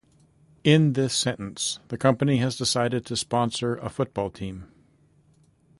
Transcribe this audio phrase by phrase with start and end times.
[0.63, 4.65] In this sentence, the company has decided to sponsor a football team.